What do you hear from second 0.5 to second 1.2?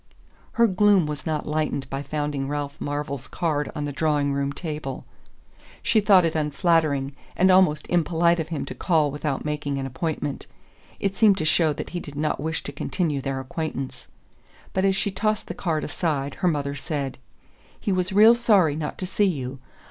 Her gloom